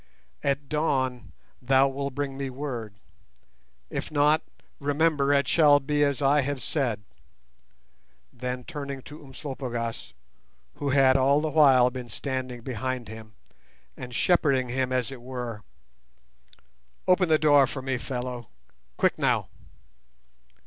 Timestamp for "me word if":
2.35-4.09